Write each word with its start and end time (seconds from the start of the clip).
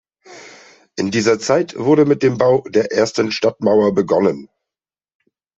In 0.95 1.11
dieser 1.11 1.37
Zeit 1.37 1.77
wurde 1.77 2.05
mit 2.05 2.23
dem 2.23 2.39
Bau 2.39 2.61
der 2.67 2.91
ersten 2.91 3.31
Stadtmauer 3.31 3.93
begonnen. 3.93 4.49